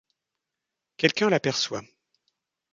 [0.97, 1.83] Quelqu'un l’aperçoit.